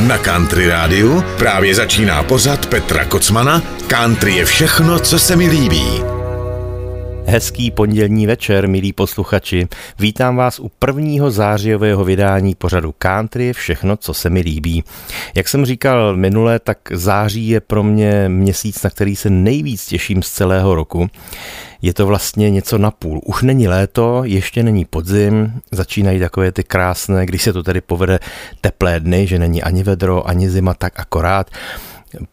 [0.00, 6.02] Na Country Rádiu právě začíná pořad Petra Kocmana Country je všechno, co se mi líbí.
[7.26, 9.68] Hezký pondělní večer, milí posluchači.
[9.98, 14.84] Vítám vás u prvního zářijového vydání pořadu Country všechno, co se mi líbí.
[15.34, 20.22] Jak jsem říkal minule, tak září je pro mě měsíc, na který se nejvíc těším
[20.22, 21.10] z celého roku
[21.84, 23.20] je to vlastně něco na půl.
[23.24, 28.18] Už není léto, ještě není podzim, začínají takové ty krásné, když se to tedy povede
[28.60, 31.50] teplé dny, že není ani vedro, ani zima, tak akorát.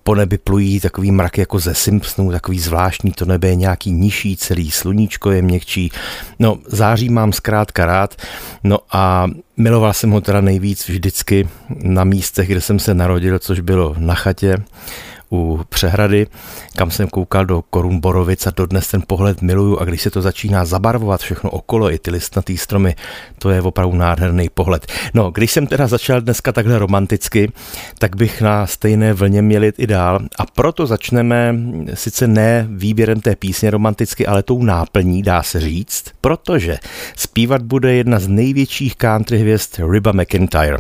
[0.04, 4.38] Po nebi plují takový mrak jako ze Simpsonů, takový zvláštní, to nebe je nějaký nižší,
[4.38, 5.92] celý sluníčko je měkčí.
[6.40, 8.16] No, září mám zkrátka rád,
[8.64, 13.60] no a miloval jsem ho teda nejvíc vždycky na místech, kde jsem se narodil, což
[13.60, 14.58] bylo na chatě
[15.32, 16.28] u přehrady,
[16.76, 20.22] kam jsem koukal do korun borovic a dodnes ten pohled miluju a když se to
[20.22, 22.96] začíná zabarvovat všechno okolo, i ty listnatý stromy,
[23.40, 24.88] to je opravdu nádherný pohled.
[25.14, 27.52] No, když jsem teda začal dneska takhle romanticky,
[28.00, 31.56] tak bych na stejné vlně měl jít i dál a proto začneme
[31.94, 36.78] sice ne výběrem té písně romanticky, ale tou náplní, dá se říct, protože
[37.16, 40.78] zpívat bude jedna z největších country hvězd Riba McIntyre.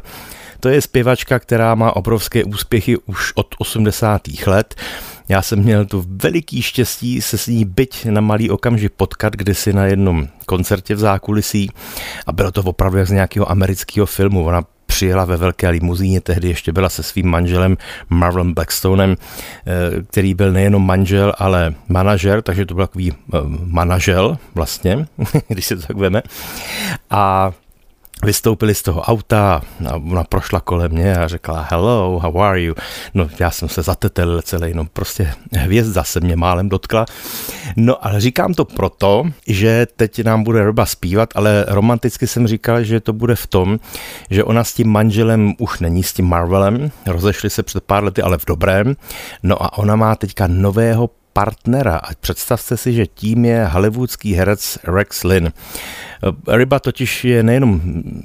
[0.61, 4.21] To je zpěvačka, která má obrovské úspěchy už od 80.
[4.47, 4.75] let.
[5.29, 9.73] Já jsem měl tu veliký štěstí se s ní byť na malý okamžik potkat kdysi
[9.73, 11.69] na jednom koncertě v zákulisí
[12.27, 14.45] a bylo to opravdu jak z nějakého amerického filmu.
[14.45, 17.77] Ona přijela ve velké limuzíně, tehdy ještě byla se svým manželem
[18.09, 24.37] Marlon Blackstonem, eh, který byl nejenom manžel, ale manažer, takže to byl takový eh, manažel
[24.55, 25.07] vlastně,
[25.47, 26.21] když se to tak veme.
[27.09, 27.51] A
[28.25, 32.75] vystoupili z toho auta a ona prošla kolem mě a řekla hello, how are you?
[33.13, 37.05] No já jsem se zatetel celý, no prostě hvězda se mě málem dotkla.
[37.75, 42.83] No ale říkám to proto, že teď nám bude Roba zpívat, ale romanticky jsem říkal,
[42.83, 43.79] že to bude v tom,
[44.29, 48.21] že ona s tím manželem už není s tím Marvelem, rozešli se před pár lety,
[48.21, 48.95] ale v dobrém.
[49.43, 51.97] No a ona má teďka nového partnera.
[51.97, 55.51] A představte si, že tím je hollywoodský herec Rex Lynn.
[56.47, 57.81] Ryba totiž je nejenom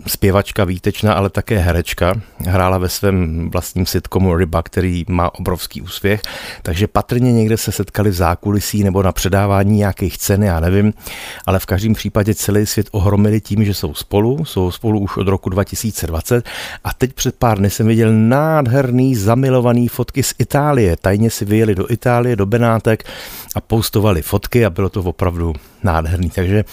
[0.07, 2.15] zpěvačka výtečná, ale také herečka.
[2.47, 6.23] Hrála ve svém vlastním sitcomu Ryba, který má obrovský úspěch,
[6.63, 10.93] takže patrně někde se setkali v zákulisí nebo na předávání nějakých cen, já nevím,
[11.47, 15.29] ale v každém případě celý svět ohromili tím, že jsou spolu, jsou spolu už od
[15.29, 16.45] roku 2020
[16.85, 20.97] a teď před pár dny jsem viděl nádherný zamilovaný fotky z Itálie.
[20.97, 23.05] Tajně si vyjeli do Itálie, do Benátek
[23.55, 25.53] a postovali fotky a bylo to opravdu
[25.83, 26.31] nádherný.
[26.31, 26.65] Takže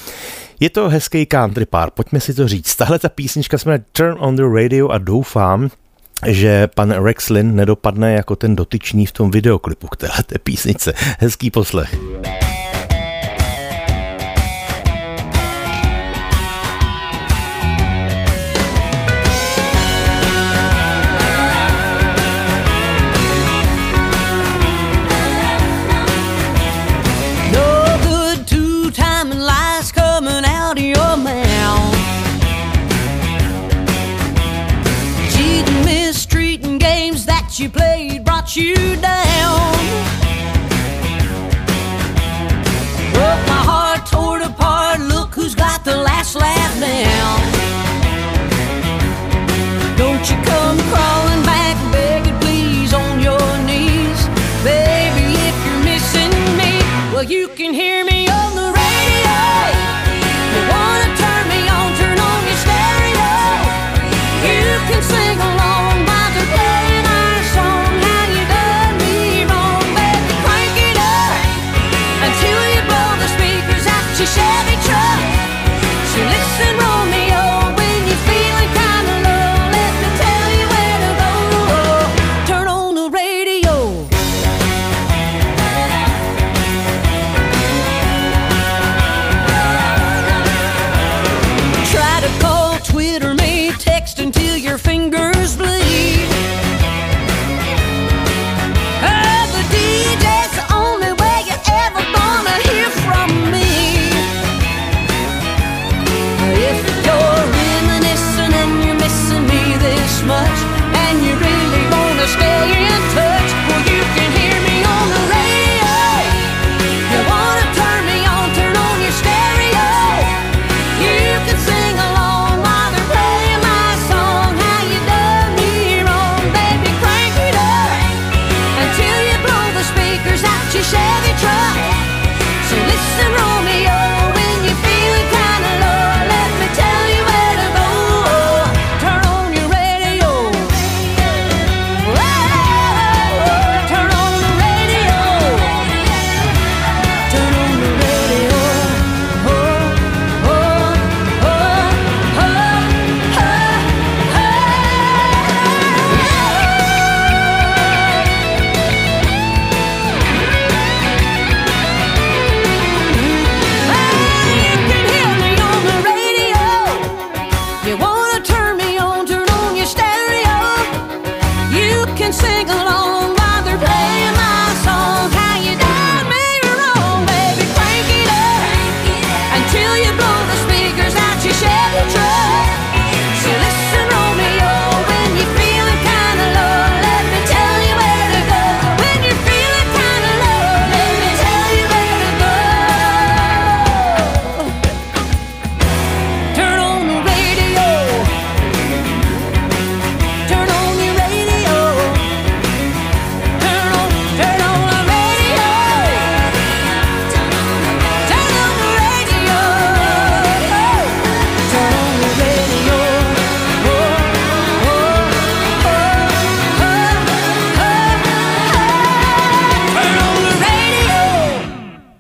[0.64, 2.76] je to hezký country pár, pojďme si to říct.
[2.76, 5.70] Tahle ta písnička jsme Turn on the Radio a doufám,
[6.28, 10.94] že pan Rex Lynn nedopadne jako ten dotyčný v tom videoklipu k téhle písnice.
[11.20, 11.94] Hezký poslech.
[11.94, 12.53] you
[38.56, 39.23] you down.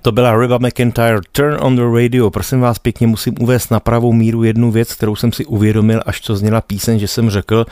[0.03, 2.29] To byla Reba McIntyre Turn on the Radio.
[2.29, 6.19] Prosím vás pěkně, musím uvést na pravou míru jednu věc, kterou jsem si uvědomil, až
[6.19, 7.65] to zněla píseň, že jsem řekl,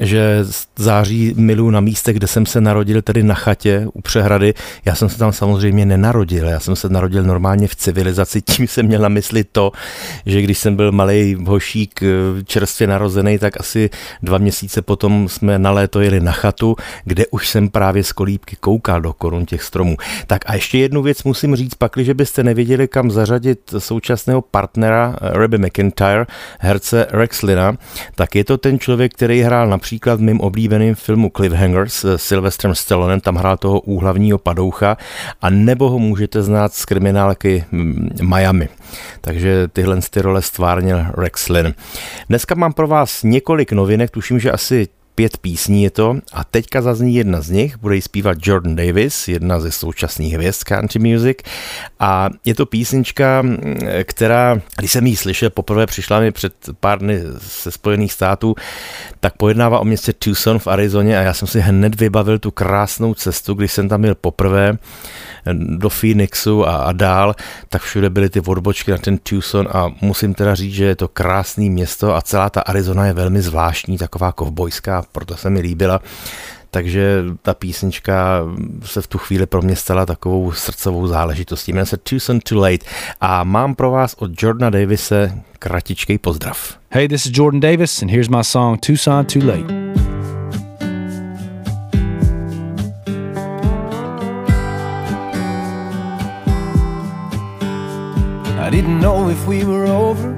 [0.00, 0.44] že
[0.76, 4.54] září milu na místech, kde jsem se narodil, tedy na chatě u přehrady.
[4.84, 8.86] Já jsem se tam samozřejmě nenarodil, já jsem se narodil normálně v civilizaci, tím jsem
[8.86, 9.72] měl na mysli to,
[10.26, 12.00] že když jsem byl malý hošík
[12.44, 13.90] čerstvě narozený, tak asi
[14.22, 18.56] dva měsíce potom jsme na léto jeli na chatu, kde už jsem právě z kolíbky
[18.60, 19.96] koukal do korun těch stromů.
[20.26, 25.16] Tak a ještě jednu věc musím říct, pakli, že byste nevěděli, kam zařadit současného partnera
[25.20, 26.26] Rebby McIntyre,
[26.58, 27.76] herce Rex Lina,
[28.14, 32.74] tak je to ten člověk, který hrál například v mým oblíbeným filmu Cliffhanger s Sylvestrem
[32.74, 34.96] Stallonem, tam hrál toho úhlavního padoucha,
[35.42, 38.68] a nebo ho můžete znát z kriminálky mm, Miami.
[39.20, 41.74] Takže tyhle ty role stvárnil Rex Lynn.
[42.28, 44.88] Dneska mám pro vás několik novinek, tuším, že asi
[45.18, 46.16] pět písní je to.
[46.32, 50.64] A teďka zazní jedna z nich, bude ji zpívat Jordan Davis, jedna ze současných hvězd
[50.64, 51.38] country music.
[52.00, 53.42] A je to písnička,
[54.04, 57.20] která, když jsem ji slyšel, poprvé přišla mi před pár dny
[57.62, 58.54] ze Spojených států,
[59.20, 63.14] tak pojednává o městě Tucson v Arizoně a já jsem si hned vybavil tu krásnou
[63.14, 64.78] cestu, když jsem tam byl poprvé
[65.52, 67.34] do Phoenixu a, a dál,
[67.68, 71.08] tak všude byly ty odbočky na ten Tucson a musím teda říct, že je to
[71.08, 76.00] krásné město a celá ta Arizona je velmi zvláštní, taková kovbojská, proto se mi líbila.
[76.70, 78.44] Takže ta písnička
[78.84, 81.72] se v tu chvíli pro mě stala takovou srdcovou záležitostí.
[81.72, 82.86] Jmenuje se Tucson Too Late
[83.20, 86.78] a mám pro vás od Jordana Davise kratičkej pozdrav.
[86.90, 89.88] Hey, this is Jordan Davis and here's my song Tucson Too Late.
[98.68, 100.36] I didn't know if we were over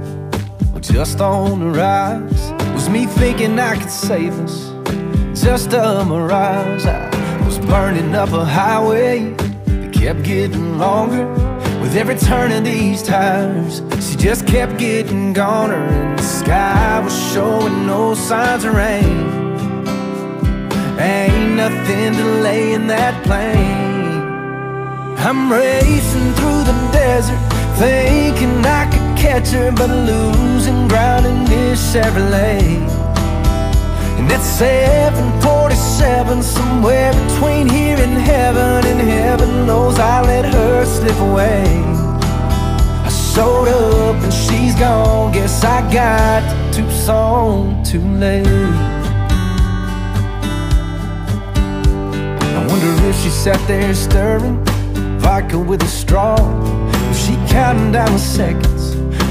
[0.75, 2.60] or just on the rise.
[2.91, 4.73] Me thinking I could save us?
[5.41, 6.85] Just a mirage.
[6.85, 9.33] I was burning up a highway
[9.67, 11.27] that kept getting longer.
[11.81, 17.17] With every turn of these tires, she just kept getting goner, and the sky was
[17.33, 19.29] showing no signs of rain.
[20.99, 25.17] Ain't nothing delaying that plane.
[25.17, 27.51] I'm racing through the desert
[27.81, 32.81] Thinking I could catch her, but losing ground in this Chevrolet.
[34.19, 41.19] And at 747, somewhere between here and heaven, and heaven knows I let her slip
[41.19, 41.65] away.
[43.09, 45.33] I showed up and she's gone.
[45.33, 48.47] Guess I got to Tucson too late.
[52.57, 54.65] I wonder if she sat there stirring
[55.21, 56.37] vodka with a straw
[57.09, 58.80] Was she counting down the seconds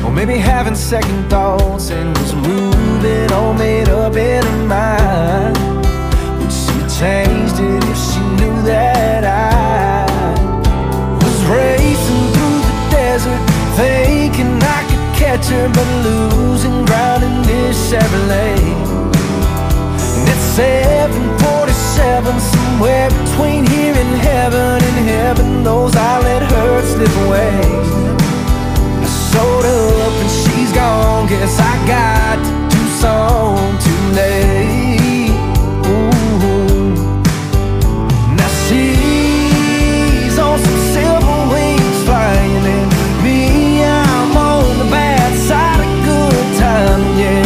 [0.06, 5.58] Or maybe having second thoughts And was moving all made up in her mind.
[6.40, 10.06] Would she changed it if she knew that I
[11.24, 13.42] Was racing through the desert
[13.76, 18.60] Thinking I could catch her But losing ground in this Chevrolet?
[20.18, 27.16] And it's 747 Somewhere between here and heaven And heaven knows I let her slip
[27.28, 28.19] away
[29.34, 31.28] sold up and she's gone.
[31.28, 35.34] Guess I got to do some too late
[35.94, 36.94] Ooh.
[38.38, 42.90] Now she's on some silver wings flying And
[43.24, 43.40] me,
[43.84, 46.46] I'm on the bad side of good
[47.24, 47.44] yeah,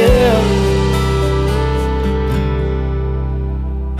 [0.00, 0.38] yeah.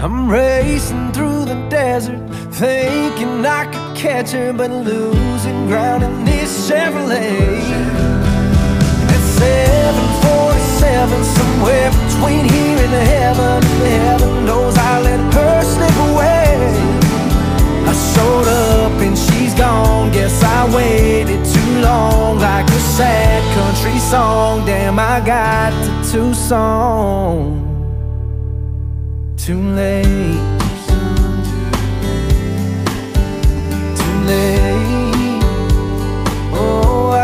[0.05, 6.36] I'm racing through the desert Thinking I could catch her But losing ground in this
[6.47, 7.61] Chevrolet.
[9.15, 13.63] At 747 Somewhere between here and heaven.
[13.85, 16.57] Heaven knows I let her slip away.
[17.87, 20.13] I showed up and she's gone.
[20.13, 22.39] Guess I waited too long.
[22.39, 24.65] Like a sad country song.
[24.65, 27.65] Damn, I got to Tucson.
[29.37, 30.57] Too late.
[34.29, 34.66] Oh,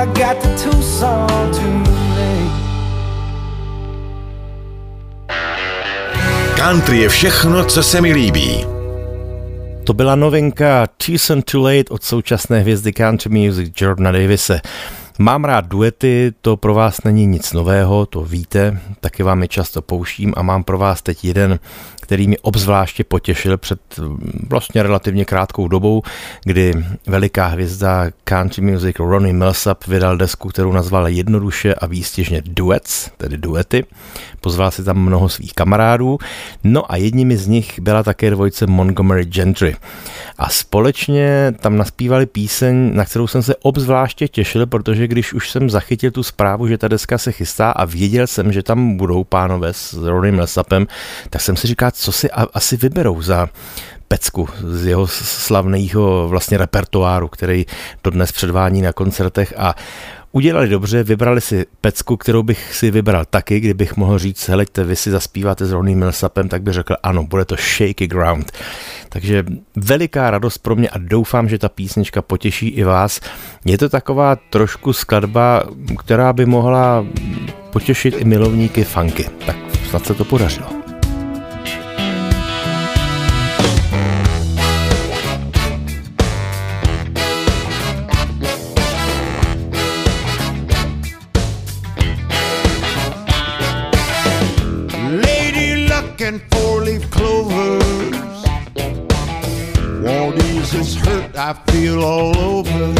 [0.03, 1.83] I got the Tucson too
[2.17, 2.53] late.
[6.57, 8.67] Country je všechno, co se mi líbí.
[9.85, 14.61] To byla novinka Tucson Too Late od současné hvězdy country music Jordana Davise.
[15.23, 19.83] Mám rád duety, to pro vás není nic nového, to víte, taky vám je často
[19.83, 21.59] pouštím a mám pro vás teď jeden,
[22.01, 26.03] který mi obzvláště potěšil před mm, vlastně relativně krátkou dobou,
[26.45, 26.75] kdy
[27.07, 33.39] veliká hvězda country music Ronnie Millsap vydal desku, kterou nazval jednoduše a výstěžně Duets, tedy
[33.39, 33.85] duety.
[34.41, 36.19] Pozval si tam mnoho svých kamarádů,
[36.65, 39.77] no a jedními z nich byla také dvojice Montgomery Gentry.
[40.39, 45.71] A společně tam naspívali píseň, na kterou jsem se obzvláště těšil, protože když už jsem
[45.71, 49.73] zachytil tu zprávu, že ta deska se chystá a věděl jsem, že tam budou pánové
[49.73, 50.87] s Ronnie Millsapem,
[51.31, 53.49] tak jsem si říkal, co si asi vyberou za
[54.09, 57.67] pecku z jeho slavného vlastně repertoáru, který
[58.05, 59.75] dodnes předvání na koncertech a
[60.33, 64.97] Udělali dobře, vybrali si pecku, kterou bych si vybral taky, kdybych mohl říct, heleďte, vy
[64.97, 68.53] si zaspíváte s Ronnie Millsapem, tak bych řekl, ano, bude to Shaky Ground.
[69.09, 69.45] Takže
[69.77, 73.21] veliká radost pro mě a doufám, že ta písnička potěší i vás.
[73.65, 75.63] Je to taková trošku skladba,
[75.99, 77.07] která by mohla
[77.71, 79.29] potěšit i milovníky funky.
[79.47, 79.57] Tak
[79.91, 80.82] snad se to podařilo.
[101.53, 102.95] I feel all over.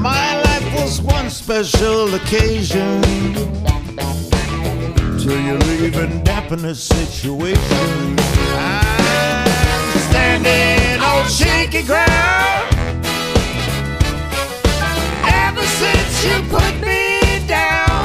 [0.00, 3.00] My life was one special occasion.
[5.20, 8.16] Till you leave and dampen the situation.
[8.58, 12.74] I'm standing on shaky ground.
[15.46, 18.02] Ever since you put me down,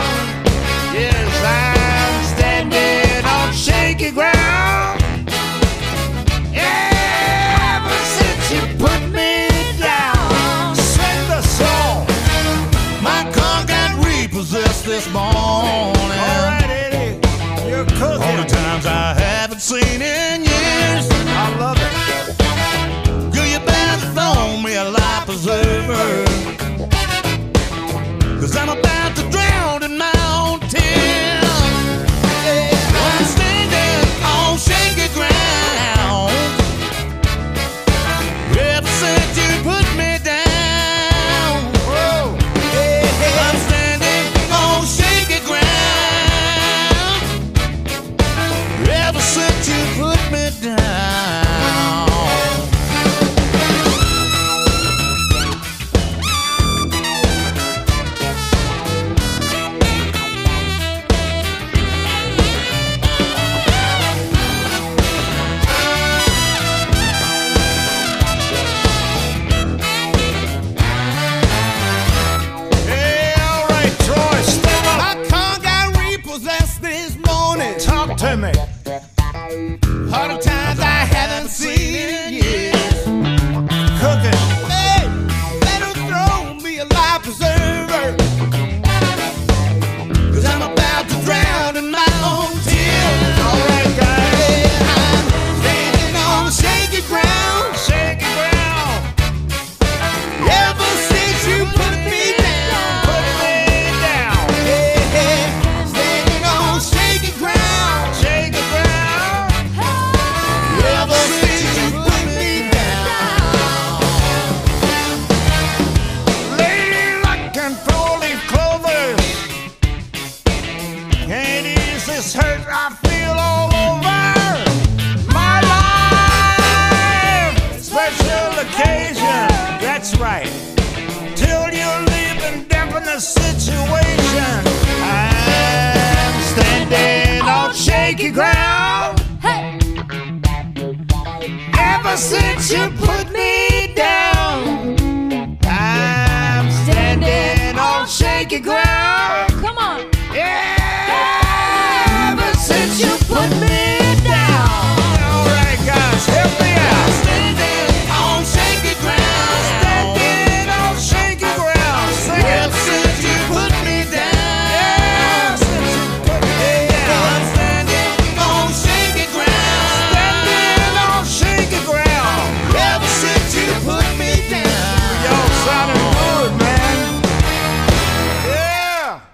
[0.93, 4.96] yes, I'm standing on shaky ground.
[14.87, 15.27] This morning.
[15.27, 17.19] All right, Eddie,
[17.69, 18.23] you're cooking.
[18.23, 21.07] All the times I haven't seen in years.
[21.11, 23.33] I love it.
[23.35, 26.25] Girl, you better throw me a life preserver.
[28.39, 29.96] Cause I'm about to drown in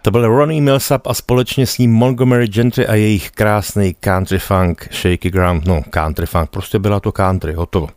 [0.03, 4.89] To byl Ronnie Millsap a společně s ním Montgomery Gentry a jejich krásný country funk
[4.91, 7.87] Shaky Ground, no country funk, prostě byla to country, hotovo.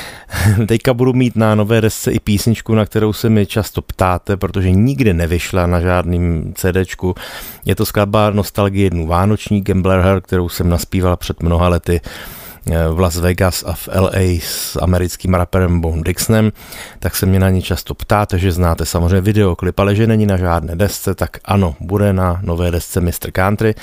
[0.68, 4.70] Teďka budu mít na nové desce i písničku, na kterou se mi často ptáte, protože
[4.70, 7.14] nikdy nevyšla na žádným CDčku.
[7.64, 12.00] Je to skladba Nostalgie jednu Vánoční Gambler Her, kterou jsem naspíval před mnoha lety
[12.68, 16.52] v Las Vegas a v LA s americkým raperem Bone Dixonem,
[16.98, 20.36] tak se mě na ní často ptáte, že znáte samozřejmě videoklip, ale že není na
[20.36, 23.30] žádné desce, tak ano, bude na nové desce Mr.
[23.32, 23.74] Country.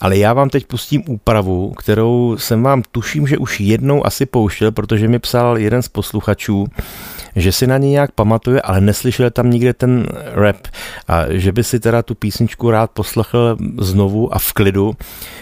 [0.00, 4.72] Ale já vám teď pustím úpravu, kterou jsem vám tuším, že už jednou asi pouštěl,
[4.72, 6.66] protože mi psal jeden z posluchačů,
[7.36, 10.56] že si na ní nějak pamatuje, ale neslyšel tam nikde ten rap
[11.08, 14.92] a že by si teda tu písničku rád poslechl znovu a v klidu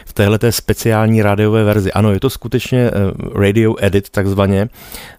[0.07, 1.93] v téhle speciální rádiové verzi.
[1.93, 2.91] Ano, je to skutečně eh,
[3.35, 4.69] radio edit takzvaně,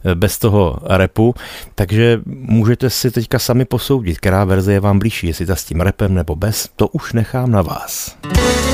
[0.06, 1.36] eh, bez toho repu,
[1.75, 5.82] takže můžete si teďka sami posoudit, která verze je vám blížší, jestli ta s tím
[5.82, 8.15] repem nebo bez, to už nechám na vás.
[8.36, 8.64] let,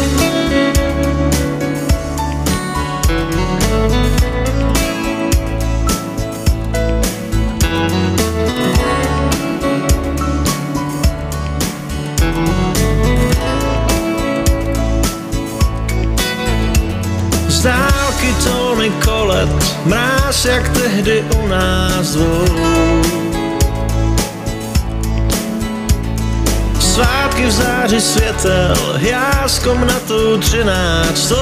[28.42, 31.36] světel, já s komnatou třináctou.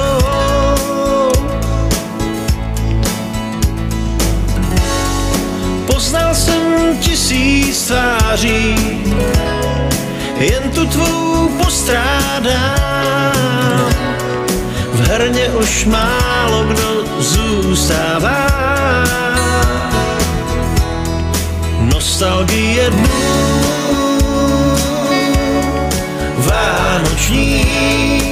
[5.86, 8.76] Poznal jsem tisíc tváří,
[10.38, 12.90] jen tu tvou postrádám.
[14.92, 18.46] V herně už málo kdo zůstává
[21.80, 23.69] nostalgie dnů
[26.46, 28.30] vánočních.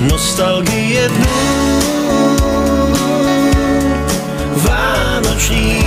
[0.00, 1.26] Nostalgie dnů.
[4.56, 5.84] Vánočních.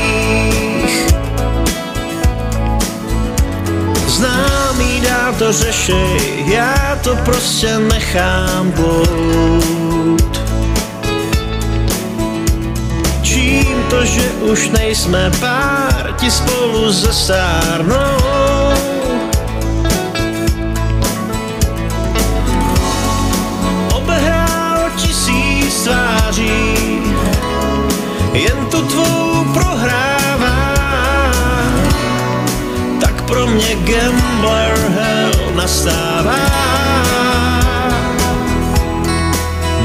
[4.07, 10.37] Známý dá to řešej, já to prostě nechám plout.
[13.89, 18.46] To, že už nejsme pár, ti spolu zestárnou.
[28.77, 30.73] Tu tvou prohrává.
[33.01, 36.37] Tak pro mě gambler hell nastává.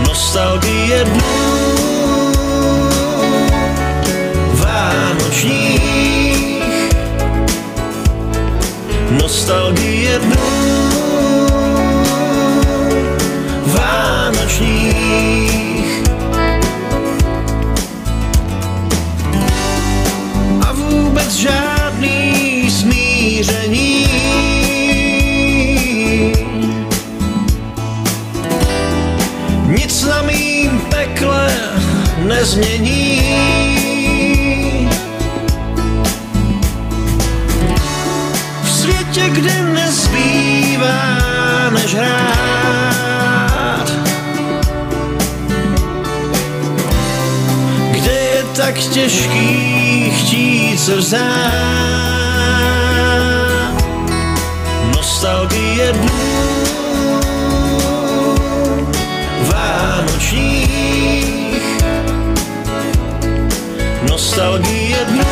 [0.07, 1.62] Nostalgie dnů
[32.43, 33.23] nezmění
[38.65, 40.91] světě, kde nezbývá
[41.71, 42.33] než hrát.
[47.91, 51.23] Kde je tak těžký chtít se vzát.
[54.95, 56.11] Nostalgie dnů
[59.53, 60.82] vánočních.
[64.53, 65.32] Nostalgie dnů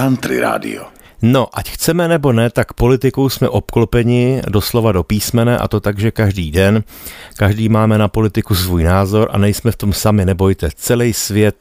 [0.00, 0.99] Country Radio.
[1.22, 5.98] No, ať chceme nebo ne, tak politikou jsme obklopeni doslova do písmene a to tak,
[5.98, 6.82] že každý den,
[7.36, 10.68] každý máme na politiku svůj názor a nejsme v tom sami, nebojte.
[10.74, 11.56] Celý svět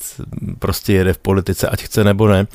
[0.60, 2.48] prostě jede v politice, ať chce nebo ne.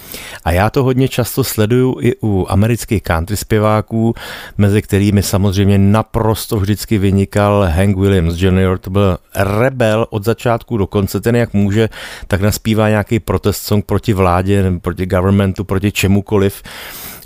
[0.44, 4.14] A já to hodně často sleduju i u amerických country zpěváků,
[4.58, 10.86] mezi kterými samozřejmě naprosto vždycky vynikal Hank Williams Jr., to byl rebel od začátku do
[10.86, 11.88] konce, ten jak může,
[12.26, 16.62] tak naspívá nějaký protest song proti vládě, proti governmentu, proti čemukoliv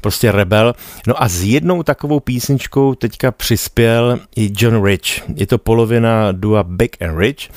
[0.00, 0.74] prostě rebel.
[1.06, 5.22] No a s jednou takovou písničkou teďka přispěl i John Rich.
[5.34, 7.50] Je to polovina dua Big and Rich.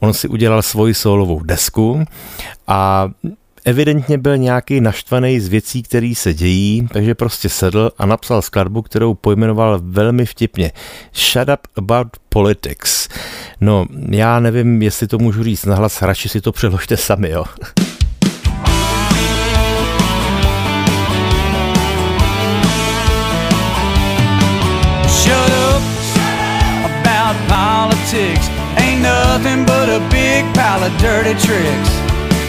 [0.00, 2.04] On si udělal svoji solovou desku
[2.66, 3.10] a
[3.64, 8.82] evidentně byl nějaký naštvaný z věcí, které se dějí, takže prostě sedl a napsal skladbu,
[8.82, 10.72] kterou pojmenoval velmi vtipně
[11.14, 13.08] Shut up about politics.
[13.60, 17.44] No, já nevím, jestli to můžu říct nahlas, radši si to přeložte sami, jo.
[25.28, 25.82] Shut up
[26.88, 28.48] about politics.
[28.80, 31.90] Ain't nothing but a big pile of dirty tricks.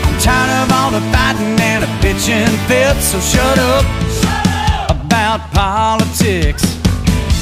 [0.08, 3.84] I'm tired of all the fighting and the pitching fits, so shut up
[4.88, 6.64] about politics.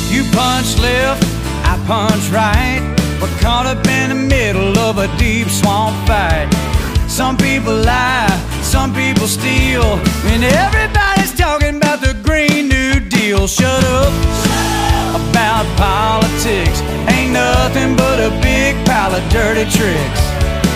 [0.09, 1.21] You punch left,
[1.69, 2.81] I punch right.
[3.21, 6.49] We're caught up in the middle of a deep swamp fight.
[7.07, 8.29] Some people lie,
[8.63, 9.85] some people steal,
[10.33, 10.86] and everybody's
[19.57, 20.21] dirty tricks.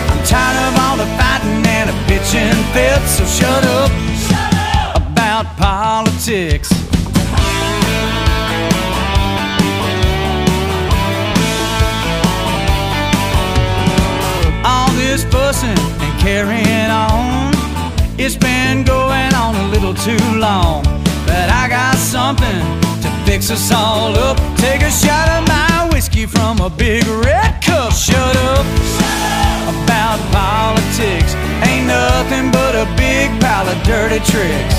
[0.09, 3.91] I'm tired of all the fighting and the bitching fits, so shut up,
[4.27, 5.07] shut up.
[5.11, 6.71] about politics.
[14.63, 17.53] All this fussing and carrying on,
[18.17, 20.83] it's been going on a little too long.
[21.25, 22.61] But I got something
[23.01, 24.37] to fix us all up.
[24.57, 27.70] Take a shot of my whiskey from a big red cup.
[27.95, 28.65] Shut up.
[29.71, 31.33] About politics.
[31.67, 34.77] Ain't nothing but a big pile of dirty tricks.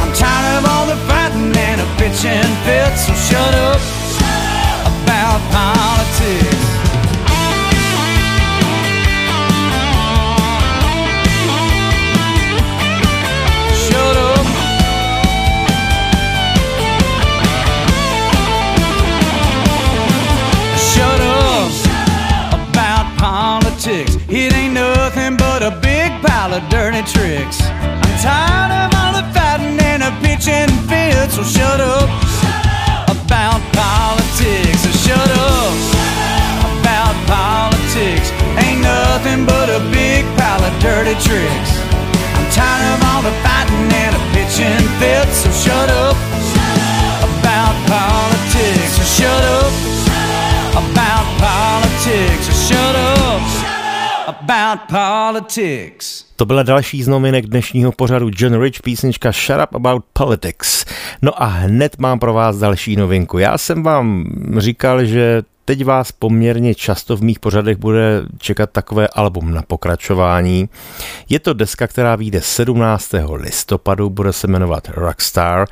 [0.00, 3.80] I'm tired of all the fighting and the pitching fits, so shut up,
[23.92, 24.22] shut up.
[24.22, 24.32] about politics.
[26.52, 27.60] of dirty tricks.
[27.62, 33.16] I'm tired of all the fighting and the pitching fields, so shut up, shut up.
[33.16, 34.80] about politics.
[34.84, 38.28] So shut up, shut up about politics.
[38.60, 41.70] Ain't nothing but a big pile of dirty tricks.
[42.36, 46.16] I'm tired of all the fighting and the pitching fits, so shut up,
[46.52, 47.28] shut up.
[47.40, 48.92] about politics.
[48.96, 49.91] So shut up,
[54.28, 56.24] about politics.
[56.36, 60.84] To byla další z nominek dnešního pořadu John Rich písnička Shut Up About Politics.
[61.22, 63.38] No a hned mám pro vás další novinku.
[63.38, 64.24] Já jsem vám
[64.56, 70.68] říkal, že Teď vás poměrně často v mých pořadech bude čekat takové album na pokračování.
[71.28, 73.10] Je to deska, která vyjde 17.
[73.34, 75.66] listopadu, bude se jmenovat Rockstar.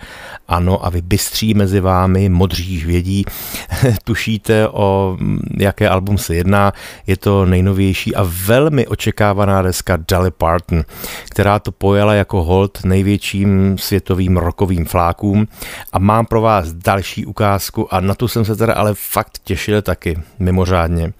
[0.48, 3.24] Ano, a vy bystří mezi vámi, modří vědí,
[4.05, 5.16] tušíte o
[5.57, 6.72] jaké album se jedná.
[7.07, 10.85] Je to nejnovější a velmi očekávaná deska Dolly Parton,
[11.31, 15.48] která to pojala jako hold největším světovým rokovým flákům.
[15.92, 19.80] A mám pro vás další ukázku a na tu jsem se teda ale fakt těšil
[19.83, 21.12] taky mimořádně,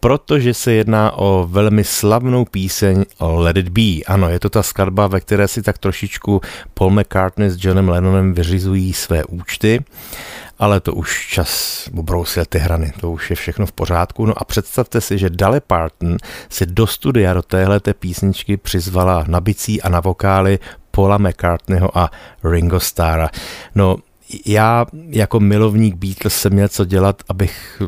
[0.00, 4.04] protože se jedná o velmi slavnou píseň Let It Be.
[4.06, 6.40] Ano, je to ta skladba, ve které si tak trošičku
[6.74, 9.84] Paul McCartney s Johnem Lennonem vyřizují své účty
[10.58, 14.26] ale to už čas obrousil ty hrany, to už je všechno v pořádku.
[14.26, 16.16] No a představte si, že Dolly Parton
[16.48, 20.58] si do studia do téhle písničky přizvala na bicí a na vokály
[20.90, 22.10] Paula McCartneyho a
[22.44, 23.28] Ringo Starra.
[23.74, 23.96] No,
[24.46, 27.82] já jako milovník Beatles jsem měl co dělat, abych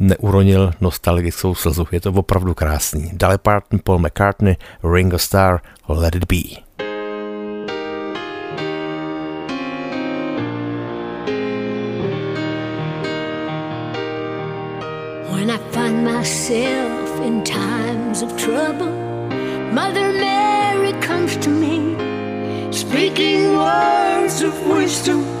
[0.00, 1.86] neuronil nostalgickou slzu.
[1.92, 3.10] Je to opravdu krásný.
[3.12, 4.56] Dolly Parton, Paul McCartney,
[4.94, 6.60] Ringo Starr, Let It Be.
[15.32, 18.92] When I find myself in times of trouble,
[19.72, 21.96] Mother Mary comes to me,
[22.70, 25.40] speaking words of wisdom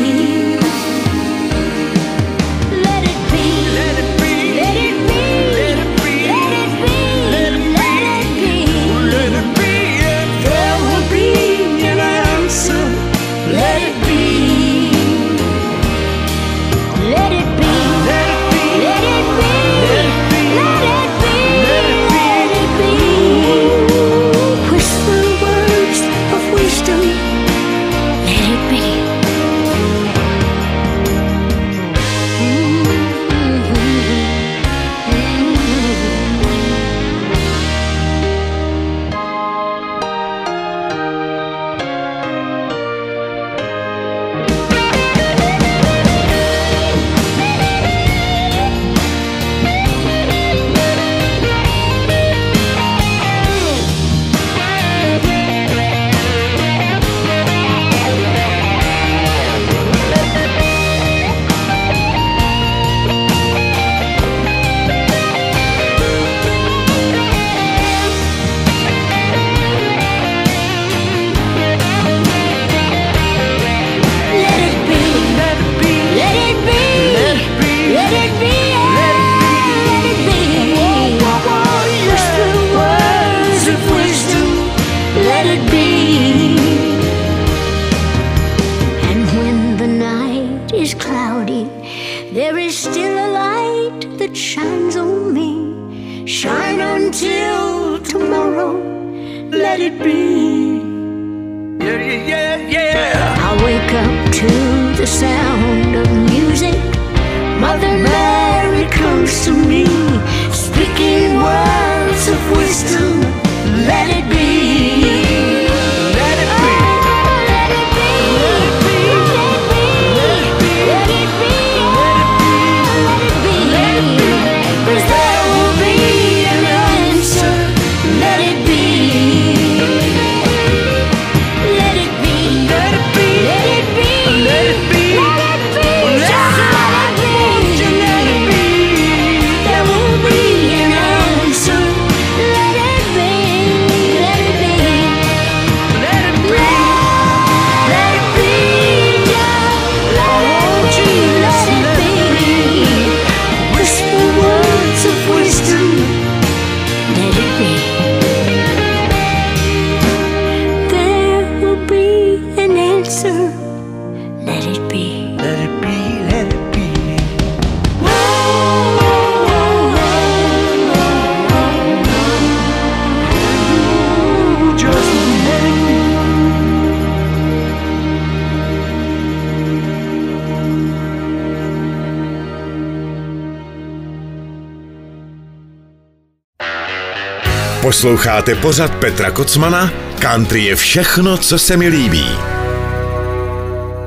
[188.01, 189.91] Posloucháte pořad Petra Kocmana?
[190.19, 192.25] Country je všechno, co se mi líbí.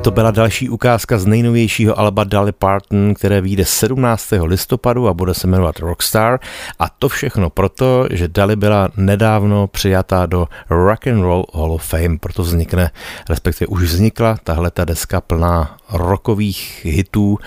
[0.02, 4.33] To byla další ukázka z nejnovějšího alba Dali Parton, které vyjde 17.
[4.44, 6.40] listopadu a bude se jmenovat Rockstar.
[6.78, 11.85] A to všechno proto, že Dali byla nedávno přijatá do Rock and Roll Hall of
[11.85, 12.90] Fame, proto vznikne,
[13.28, 17.38] respektive už vznikla tahle ta deska plná rockových hitů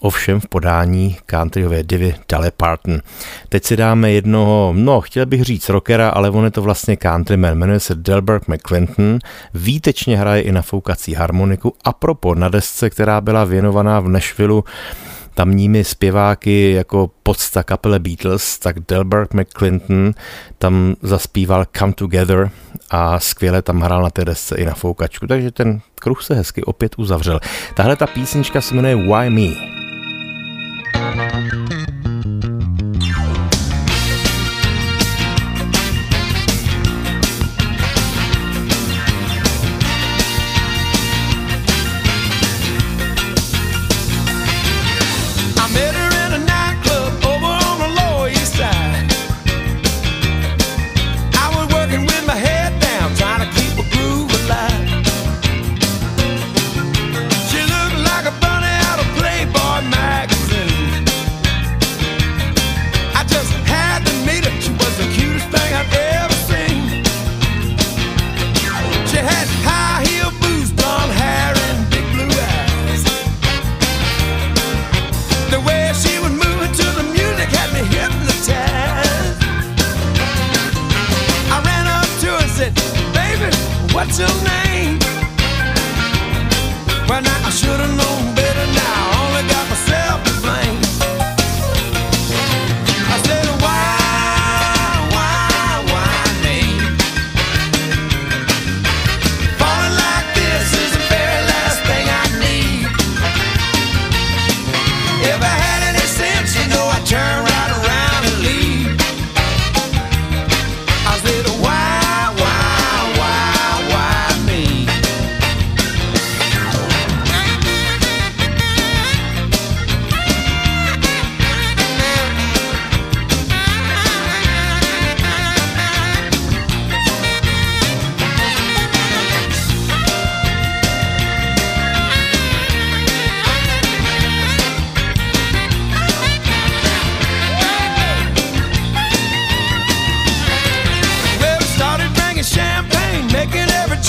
[0.00, 3.00] ovšem v podání countryové divy Dale Parton.
[3.48, 7.58] Teď si dáme jednoho, no chtěl bych říct rockera, ale on je to vlastně countryman,
[7.58, 9.18] jmenuje se Delbert McClinton,
[9.54, 14.64] výtečně hraje i na foukací harmoniku a propo na desce, která byla věnovaná v Nashvilleu
[15.34, 20.12] tamními zpěváky jako podsta kapele Beatles, tak Delbert McClinton
[20.58, 22.50] tam zaspíval Come Together
[22.90, 26.62] a skvěle tam hrál na té desce i na foukačku, takže ten kruh se hezky
[26.62, 27.40] opět uzavřel.
[27.74, 29.87] Tahle ta písnička se jmenuje Why Me?
[31.18, 31.77] Thank you.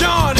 [0.00, 0.39] John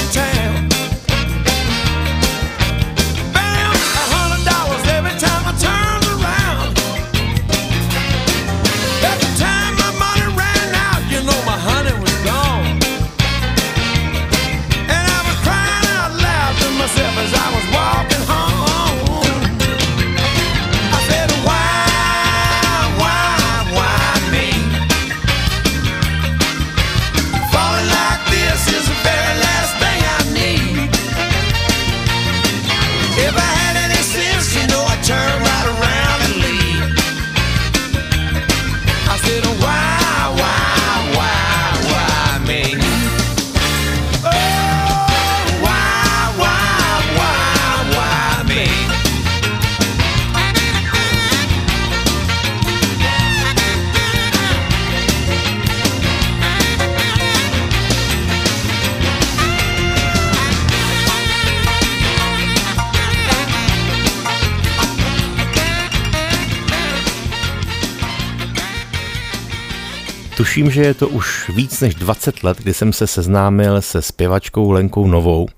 [70.61, 74.71] Tuším, že je to už víc než 20 let, kdy jsem se seznámil se zpěvačkou
[74.71, 75.49] Lenkou Novou.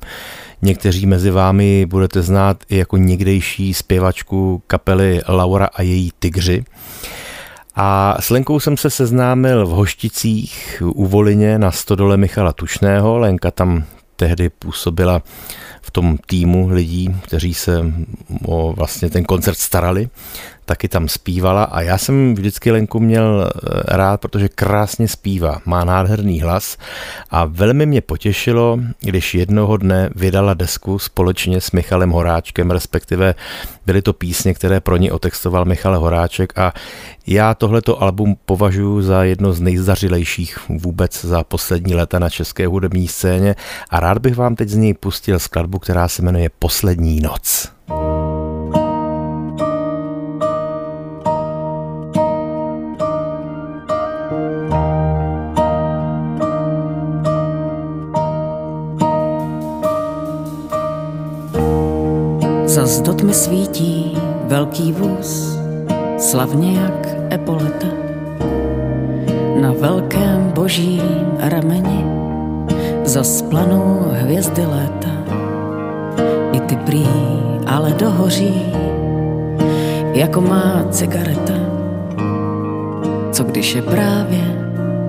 [0.63, 6.65] Někteří mezi vámi budete znát i jako někdejší zpěvačku kapely Laura a její Tygři.
[7.75, 13.19] A s Lenkou jsem se seznámil v Hošticích u Volině na stodole Michala Tušného.
[13.19, 13.85] Lenka tam
[14.17, 15.23] tehdy působila
[15.83, 17.93] v tom týmu lidí, kteří se
[18.47, 20.09] o vlastně ten koncert starali,
[20.65, 25.85] taky tam zpívala a já jsem vždycky Lenku měl eh, rád, protože krásně zpívá, má
[25.85, 26.77] nádherný hlas
[27.31, 33.35] a velmi mě potěšilo, když jednoho dne vydala desku společně s Michalem Horáčkem, respektive
[33.87, 36.73] byly to písně, které pro ní otextoval Michal Horáček a
[37.27, 43.09] já tohleto album považuji za jedno z nejzdařilejších vůbec za poslední léta na české hudební
[43.09, 43.55] scéně
[43.91, 47.73] a rád bych vám teď z něj pustil skladbu, která se jmenuje Poslední noc.
[47.89, 48.12] Zas
[62.73, 65.59] do tmy svítí velký vůz,
[66.19, 67.87] slavně jak epoleta.
[69.61, 72.05] Na velkém božím rameni
[73.05, 75.09] zas planou hvězdy léta.
[76.53, 77.07] I ty prý
[77.67, 78.73] ale dohoří,
[80.15, 81.55] jako má cigareta.
[83.33, 84.45] Co když je právě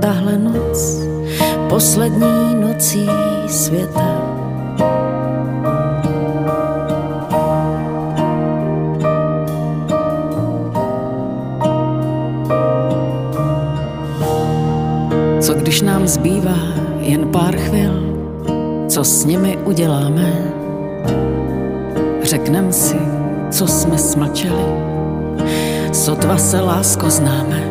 [0.02, 1.00] tahle noc,
[1.70, 3.10] poslední nocí
[3.48, 4.13] světa?
[15.44, 16.58] Co když nám zbývá
[17.00, 17.94] jen pár chvil,
[18.88, 20.34] co s nimi uděláme?
[22.24, 22.96] Řeknem si,
[23.52, 24.66] co jsme smlčeli,
[25.92, 27.64] sotva se lásko známe.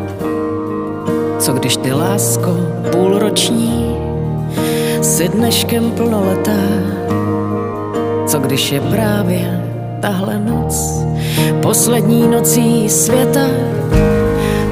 [1.39, 2.57] Co když ty lásko
[2.93, 3.97] půlroční,
[5.03, 6.63] si dneškem plnoletá?
[8.27, 9.65] Co když je právě
[10.01, 11.05] tahle noc,
[11.63, 13.47] poslední nocí světa?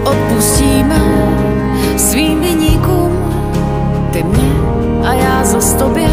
[0.04, 1.49] Odpustíme
[2.00, 3.12] svým viníkům,
[4.12, 4.50] ty mě
[5.04, 6.08] a já za tobě.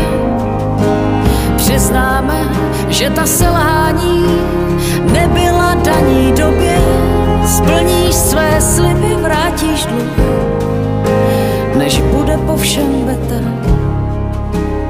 [1.58, 2.50] Přiznáme,
[2.90, 4.26] že ta selhání
[5.14, 6.78] nebyla daní době.
[7.48, 10.28] Splníš své sliby, vrátíš dluh,
[11.78, 13.44] než bude po všem vetr.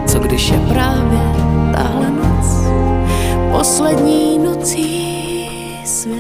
[0.06, 1.20] Co když je právě
[1.76, 2.48] tahle noc,
[3.52, 6.17] poslední nocí světa?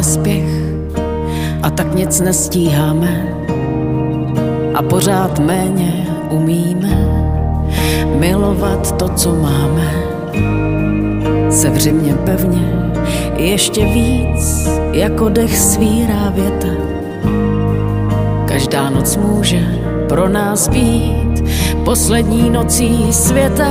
[0.00, 0.44] Hlavně spěch.
[1.62, 3.34] A tak nic nestíháme
[4.74, 7.08] a pořád méně umíme
[8.18, 9.92] milovat to, co máme.
[11.50, 12.92] Sevři mě pevně,
[13.36, 16.68] ještě víc, jako dech svírá věta.
[18.44, 19.62] Každá noc může
[20.08, 21.44] pro nás být
[21.84, 23.70] poslední nocí světa.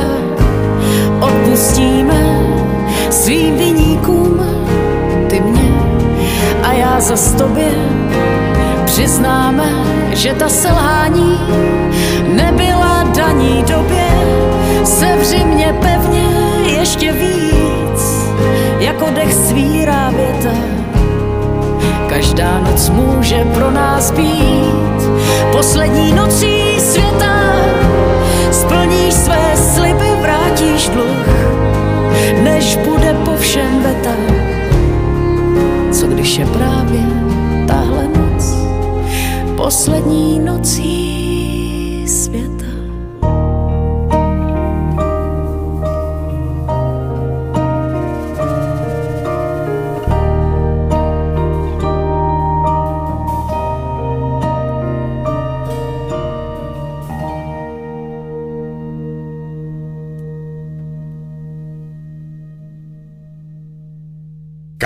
[1.22, 2.40] Odpustíme
[3.10, 4.39] svým vyníkům,
[6.64, 7.72] a já za tobě.
[8.86, 9.70] Přiznáme,
[10.12, 11.40] že ta selhání
[12.36, 14.08] nebyla daní době.
[14.84, 16.30] Sevři mě pevně
[16.66, 18.30] ještě víc,
[18.80, 20.56] jako dech svírá věta.
[22.10, 25.00] Každá noc může pro nás být
[25.52, 27.36] poslední nocí světa.
[28.52, 31.28] Splníš své sliby, vrátíš dluh,
[32.44, 34.49] než bude po všem veta.
[36.00, 37.02] Co když je právě
[37.68, 38.56] tahle noc
[39.58, 42.04] poslední nocí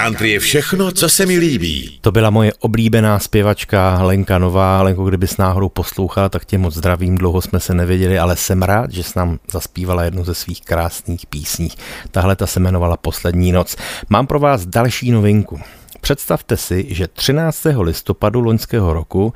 [0.03, 1.97] Country je všechno, co se mi líbí.
[2.01, 4.81] To byla moje oblíbená zpěvačka Lenka Nová.
[4.81, 8.91] Lenko, kdybys náhodou poslouchala, tak tě moc zdravím, dlouho jsme se nevěděli, ale jsem rád,
[8.91, 11.69] že jsi nám zaspívala jednu ze svých krásných písní.
[12.11, 13.75] Tahle ta se jmenovala Poslední noc.
[14.09, 15.59] Mám pro vás další novinku.
[16.01, 17.67] Představte si, že 13.
[17.79, 19.33] listopadu loňského roku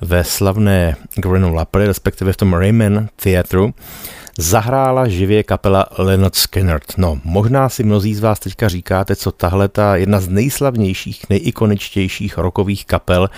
[0.00, 3.74] ve slavné Grenoble respektive v tom Raymond Theatru,
[4.38, 6.80] zahrála živě kapela Leonard Skinner.
[6.96, 12.38] No, možná si mnozí z vás teďka říkáte, co tahle ta jedna z nejslavnějších, nejikoničtějších
[12.38, 13.30] rokových kapel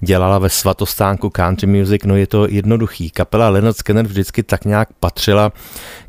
[0.00, 2.02] dělala ve svatostánku country music.
[2.04, 3.10] No je to jednoduchý.
[3.10, 5.52] Kapela Leonard Skinner vždycky tak nějak patřila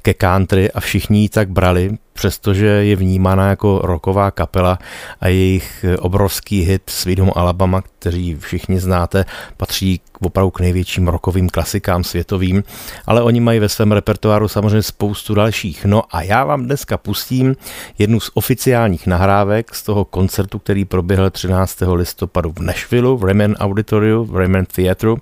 [0.05, 4.79] ke country a všichni ji tak brali, přestože je vnímána jako roková kapela
[5.21, 9.25] a jejich obrovský hit Sweet Home Alabama, který všichni znáte,
[9.57, 12.63] patří opravdu k největším rokovým klasikám světovým,
[13.05, 15.85] ale oni mají ve svém repertoáru samozřejmě spoustu dalších.
[15.85, 17.55] No a já vám dneska pustím
[17.97, 21.77] jednu z oficiálních nahrávek z toho koncertu, který proběhl 13.
[21.93, 25.15] listopadu v Nashville, v Raymond Auditorium, v Raymond Theatre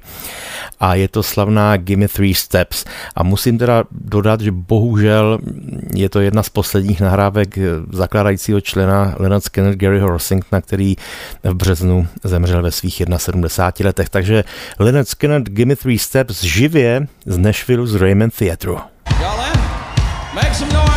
[0.79, 2.86] a je to slavná Gimme Three Steps.
[3.15, 5.39] A musím teda dodat, že bohužel
[5.95, 7.57] je to jedna z posledních nahrávek
[7.91, 10.95] zakládajícího člena Leonard Skinner Garyho Rossingtona, který
[11.43, 14.09] v březnu zemřel ve svých 71 letech.
[14.09, 14.43] Takže
[14.80, 18.74] Leonard Skinner Gimme Three Steps živě z Nashville z Raymond Theatre.
[20.34, 20.92] Make some noise,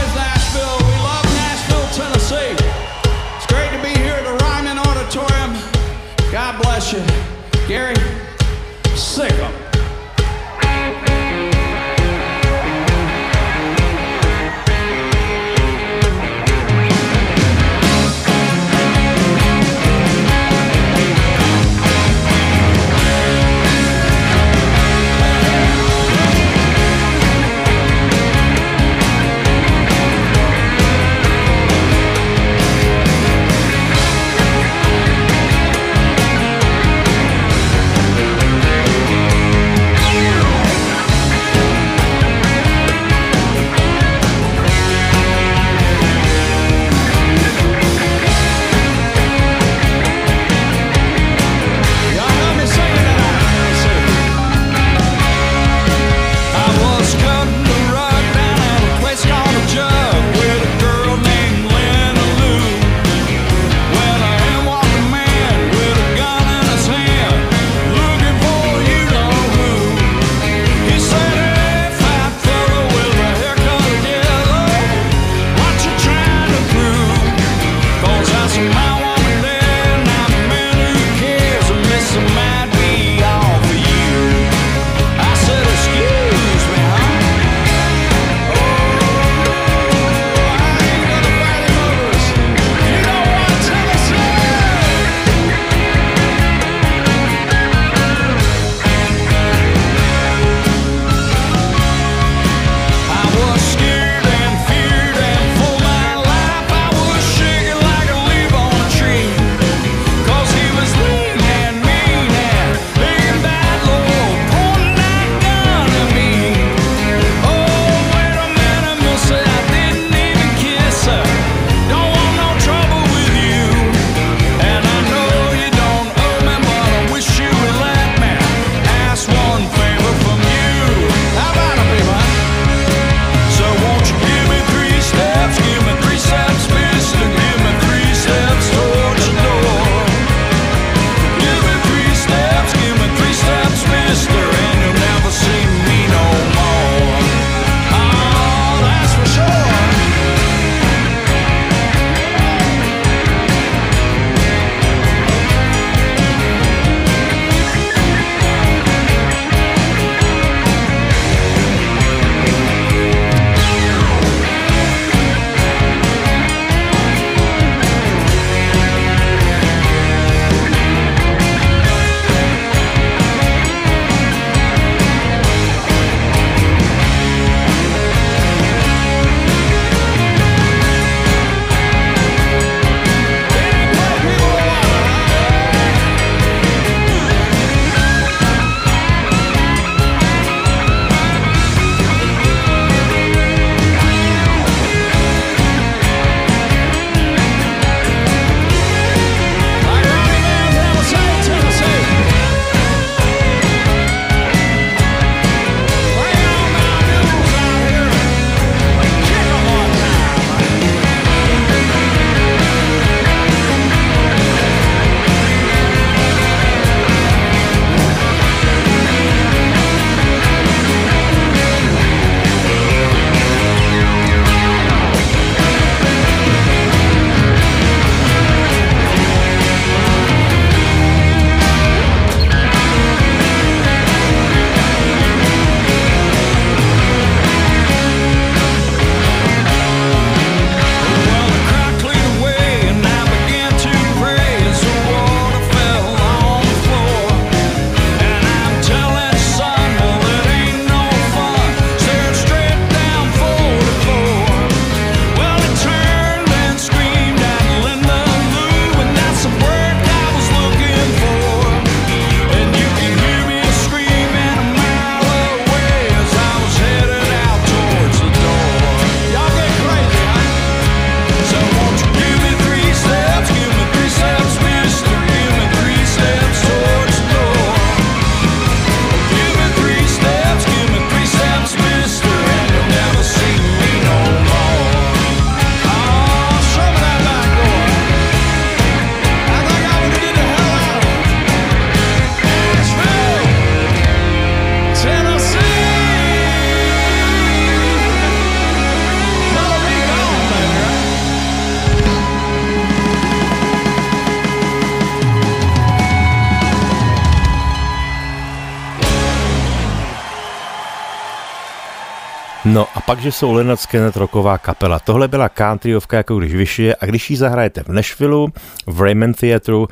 [313.07, 314.99] pak, že jsou Leonard Skinner roková kapela.
[314.99, 318.49] Tohle byla countryovka, jako když vyšije a když ji zahrajete v Nashville,
[318.87, 319.89] v Raymond Theatru,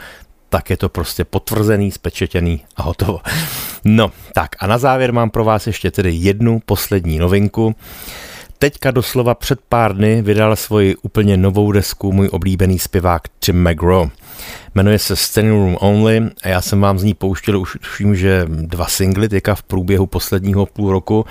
[0.49, 3.21] tak je to prostě potvrzený, spečetěný a hotovo.
[3.85, 7.75] No, tak a na závěr mám pro vás ještě tedy jednu poslední novinku.
[8.59, 14.09] Teďka doslova před pár dny vydal svoji úplně novou desku můj oblíbený zpěvák Tim McGraw.
[14.75, 18.47] Jmenuje se Standing Room Only a já jsem vám z ní pouštěl už tuším, že
[18.49, 21.27] dva singly teďka v průběhu posledního půl roku.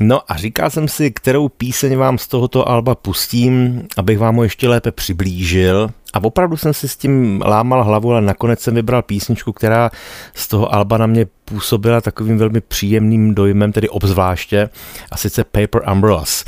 [0.00, 4.42] No a říkal jsem si, kterou píseň vám z tohoto alba pustím, abych vám ho
[4.42, 5.90] ještě lépe přiblížil.
[6.14, 9.90] A opravdu jsem si s tím lámal hlavu, ale nakonec jsem vybral písničku, která
[10.34, 14.68] z toho alba na mě působila takovým velmi příjemným dojmem, tedy obzvláště,
[15.10, 16.44] a sice Paper Umbrellas,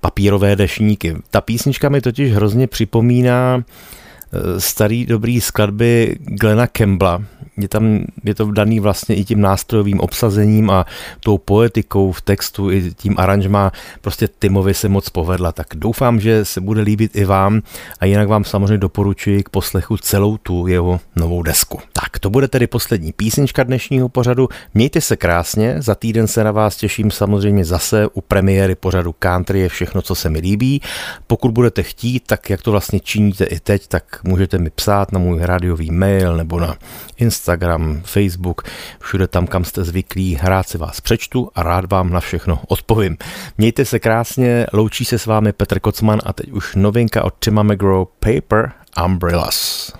[0.00, 1.16] papírové dešníky.
[1.30, 4.09] Ta písnička mi totiž hrozně připomíná Eh,
[4.58, 7.22] starý dobrý skladby Glena Kembla.
[7.56, 10.86] Je tam, je to daný vlastně i tím nástrojovým obsazením a
[11.20, 13.72] tou poetikou v textu i tím aranžma.
[14.00, 17.62] Prostě Timovi se moc povedla, tak doufám, že se bude líbit i vám
[18.00, 21.78] a jinak vám samozřejmě doporučuji k poslechu celou tu jeho novou desku.
[21.92, 24.48] Tak to bude tedy poslední písnička dnešního pořadu.
[24.74, 29.60] Mějte se krásně, za týden se na vás těším samozřejmě zase u premiéry pořadu Country
[29.60, 30.82] je všechno, co se mi líbí.
[31.26, 35.18] Pokud budete chtít, tak jak to vlastně činíte i teď, tak můžete mi psát na
[35.18, 36.76] můj rádiový mail nebo na
[37.16, 38.62] Instagram, Facebook,
[39.00, 40.38] všude tam, kam jste zvyklí.
[40.42, 43.16] Rád si vás přečtu a rád vám na všechno odpovím.
[43.58, 47.62] Mějte se krásně, loučí se s vámi Petr Kocman a teď už novinka od Tima
[47.62, 48.72] McGraw Paper
[49.04, 49.92] Umbrellas.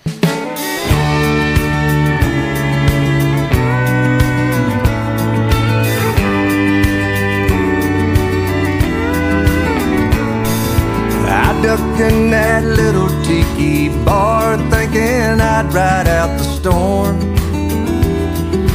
[11.62, 17.20] Ducked in that little tiki bar, thinking I'd ride out the storm.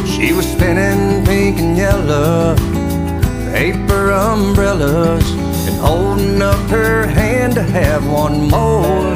[0.05, 2.55] She was spinning pink and yellow
[3.51, 5.29] paper umbrellas
[5.67, 9.15] and holding up her hand to have one more.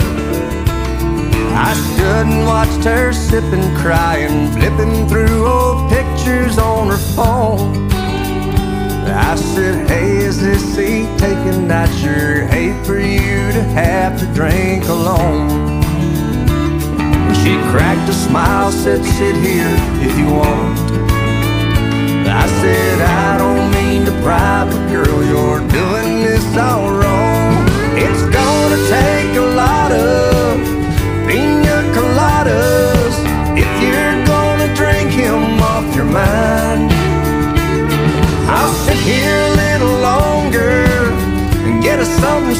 [1.53, 7.98] I stood and watched her sipping, crying, flipping through old pictures on her phone.
[9.09, 11.71] I said, hey, is this seat taken?
[11.71, 15.81] I'd sure hate for you to have to drink alone.
[17.41, 19.73] She cracked a smile, said, sit here
[20.05, 20.79] if you want.
[22.27, 27.67] I said, I don't mean to pry, but girl, you're doing this all wrong.
[27.97, 30.59] It's gonna take a lot of
[31.27, 33.15] pina coladas
[33.57, 36.78] if you're gonna drink him off your mind.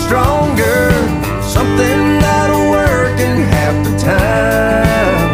[0.05, 0.91] Stronger,
[1.41, 5.29] something that'll work in half the time.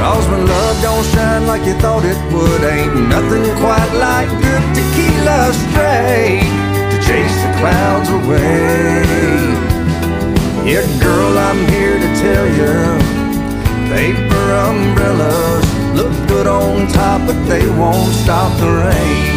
[0.00, 4.64] Cause when love don't shine like you thought it would, ain't nothing quite like good
[4.76, 6.44] tequila straight
[6.90, 9.04] to chase the clouds away.
[10.64, 12.74] Yeah, girl, I'm here to tell you,
[13.92, 19.33] paper umbrellas look good on top, but they won't stop the rain.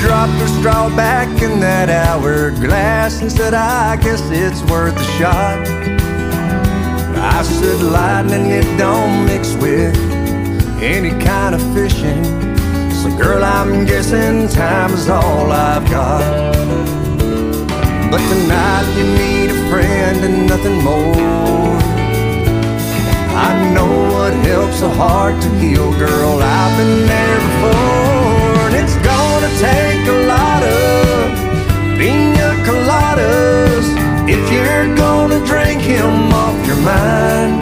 [0.00, 5.66] Dropped her straw back in that hourglass and said, I guess it's worth a shot.
[7.16, 9.96] I said, lightning, it don't mix with
[10.82, 12.24] any kind of fishing.
[13.00, 16.20] So, girl, I'm guessing time is all I've got.
[18.10, 21.70] But tonight you need a friend and nothing more.
[23.36, 26.40] I know what helps a heart to heal, girl.
[26.42, 28.09] I've been there before,
[29.60, 31.36] take a lot of
[31.98, 33.84] pina coladas
[34.26, 37.60] if you're gonna drink him off your mind.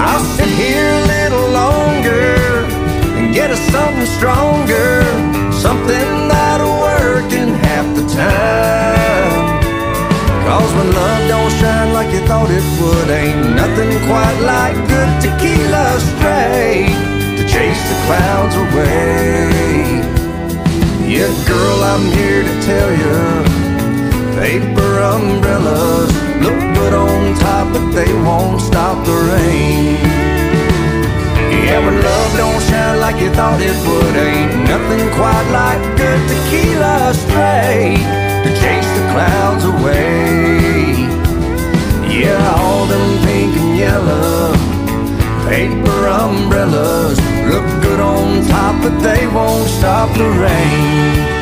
[0.00, 2.64] I'll sit here a little longer
[3.18, 5.04] and get us something stronger,
[5.52, 9.60] something that'll work in half the time.
[10.46, 15.10] Cause when love don't shine like you thought it would, ain't nothing quite like good
[15.20, 16.96] tequila straight
[17.36, 20.19] to chase the clouds away.
[21.10, 23.18] Yeah, girl, I'm here to tell you
[24.38, 29.98] Paper umbrellas look good on top But they won't stop the rain.
[31.66, 36.22] Yeah, when love don't shine like you thought it would Ain't nothing quite like good
[36.30, 38.06] tequila straight
[38.46, 41.10] To chase the clouds away.
[42.06, 44.69] Yeah, all them pink and yellow
[45.50, 47.18] Paper umbrellas
[47.50, 51.39] look good on top, but they won't stop the rain.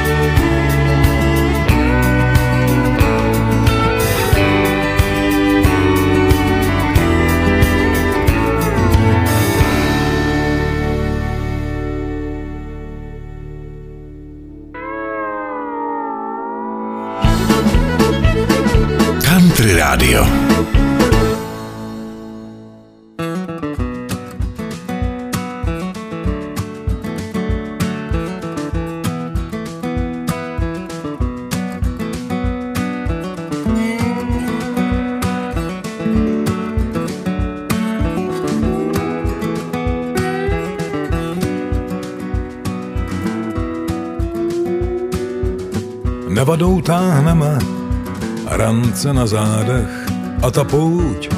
[48.68, 49.88] Rance na zádech
[50.44, 51.28] a ta pouť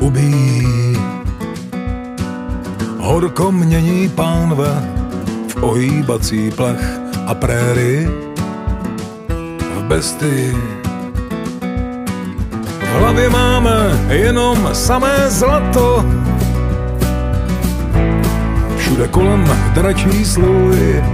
[0.00, 0.96] ubíjí.
[2.98, 4.72] Horko mění pánve
[5.48, 6.80] v ohýbací plech
[7.26, 8.08] a préry
[9.76, 10.56] v bestii.
[12.80, 16.04] V hlavě máme jenom samé zlato,
[18.76, 21.04] všude kolem dračí sluj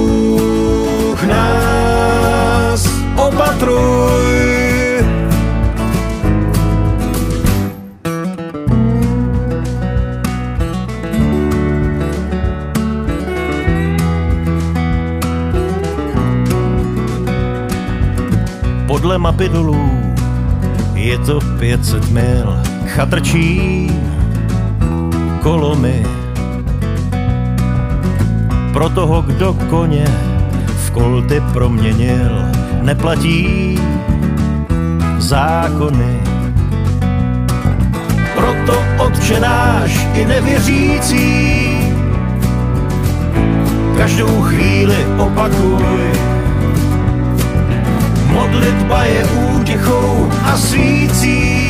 [1.29, 4.33] nás opatruj.
[18.87, 19.91] Podle mapy dolů
[20.95, 23.89] je to 500 mil chatrčí
[25.41, 26.05] kolomy.
[28.73, 30.05] Pro toho, kdo koně
[30.67, 32.33] v kolty proměnil,
[32.83, 33.79] neplatí
[35.19, 36.21] zákony.
[38.35, 41.79] Proto odčenáš i nevěřící,
[43.97, 46.13] každou chvíli opakuj.
[48.33, 51.62] Modlitba je útěchou a svící.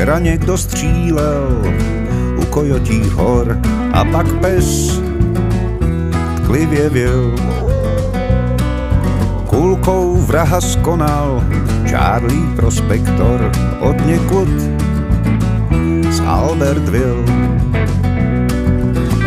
[0.00, 1.62] Včera někdo střílel
[2.36, 3.58] u kojotích hor
[3.92, 5.00] a pak pes
[6.36, 7.34] tklivě vil.
[9.46, 11.44] Kulkou vraha skonal
[11.90, 14.48] Charlie Prospektor od někud
[16.10, 17.24] z Albertville.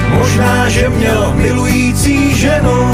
[0.10, 2.92] Možná, že měl milující ženu,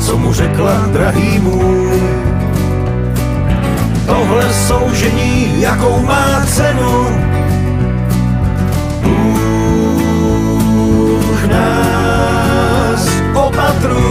[0.00, 2.02] co mu řekla drahý můj.
[4.06, 7.06] Tohle soužení, jakou má cenu,
[9.02, 9.88] Bůh
[11.50, 14.07] nás opatruj.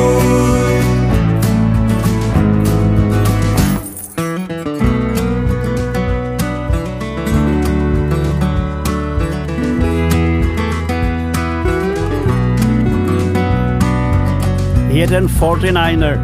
[14.98, 16.18] Jeden 49er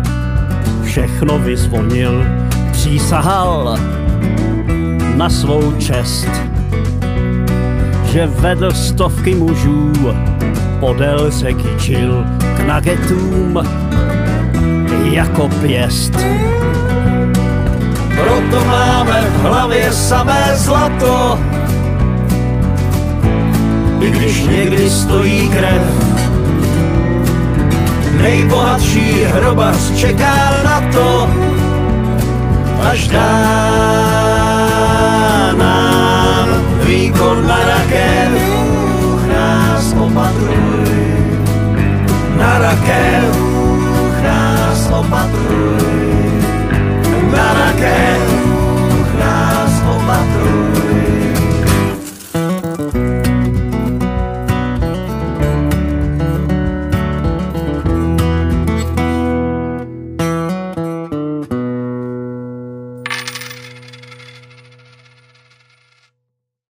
[0.83, 2.25] všechno vyzvonil,
[2.71, 3.77] přísahal
[5.15, 6.29] na svou čest,
[8.05, 9.93] že vedl stovky mužů
[10.79, 12.25] podél řeky čil
[12.57, 13.63] k nagetům
[15.11, 16.13] jako pěst.
[18.15, 21.39] Proto máme v hlavě samé zlato,
[24.01, 26.02] i když někdy stojí krev
[28.23, 31.29] nejbohatší hrobař čeká na to,
[32.89, 33.63] až dá
[35.57, 36.47] nám
[36.87, 38.31] výkon na rakev,
[39.27, 41.03] nás opatruj.
[42.37, 43.35] Na rakev,
[44.23, 45.83] nás opatruj.
[47.31, 48.42] Na rakev,